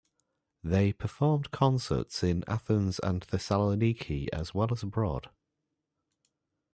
[0.63, 5.29] They performed concerts in Athens and Thessaloniki as well as abroad.